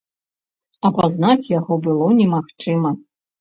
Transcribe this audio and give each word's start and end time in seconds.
Апазнаць 0.89 1.49
яго 1.59 1.77
было 1.89 2.09
немагчыма. 2.23 2.95